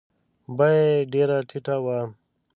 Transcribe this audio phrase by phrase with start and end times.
[0.57, 1.99] بویه یې ډېره ټیټه وه.